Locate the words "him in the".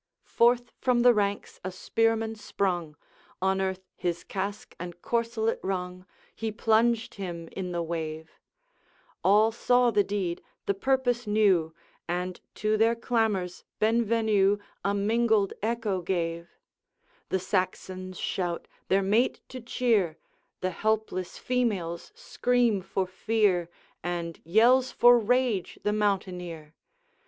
7.21-7.83